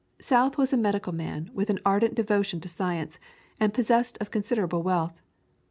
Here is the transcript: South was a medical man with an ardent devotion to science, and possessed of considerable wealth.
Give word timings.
South 0.19 0.57
was 0.57 0.73
a 0.73 0.77
medical 0.77 1.13
man 1.13 1.51
with 1.53 1.69
an 1.69 1.77
ardent 1.85 2.15
devotion 2.15 2.59
to 2.59 2.67
science, 2.67 3.19
and 3.59 3.71
possessed 3.71 4.17
of 4.17 4.31
considerable 4.31 4.81
wealth. 4.81 5.21